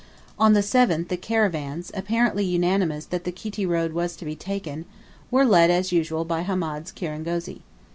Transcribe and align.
On 0.39 0.53
the 0.53 0.61
7th 0.61 1.09
the 1.09 1.15
caravans 1.15 1.91
apparently 1.93 2.43
unanimous 2.43 3.05
that 3.05 3.23
the 3.23 3.31
Kiti 3.31 3.67
road 3.67 3.93
was 3.93 4.15
to 4.15 4.25
be 4.25 4.35
taken 4.35 4.85
were 5.29 5.45
led 5.45 5.69
as 5.69 5.91
usual 5.91 6.25
by 6.25 6.41
Hamed's 6.41 6.91
kirangozi. 6.91 7.61